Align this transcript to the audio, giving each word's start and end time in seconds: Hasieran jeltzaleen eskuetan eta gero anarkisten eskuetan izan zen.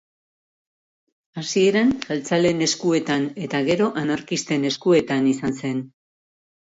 Hasieran 1.41 1.91
jeltzaleen 2.05 2.63
eskuetan 2.67 3.27
eta 3.49 3.61
gero 3.67 3.91
anarkisten 4.05 4.65
eskuetan 4.71 5.29
izan 5.33 5.55
zen. 5.61 5.85